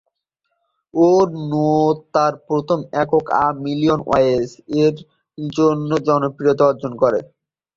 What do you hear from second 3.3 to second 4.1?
"a million